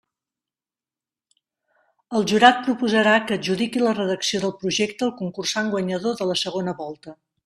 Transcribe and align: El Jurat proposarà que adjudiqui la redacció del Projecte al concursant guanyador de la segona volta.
El 2.19 2.25
Jurat 2.31 2.65
proposarà 2.69 3.13
que 3.27 3.37
adjudiqui 3.37 3.83
la 3.83 3.93
redacció 3.99 4.41
del 4.47 4.55
Projecte 4.63 5.07
al 5.09 5.13
concursant 5.21 5.71
guanyador 5.75 6.17
de 6.23 6.29
la 6.31 6.39
segona 6.45 6.75
volta. 6.85 7.15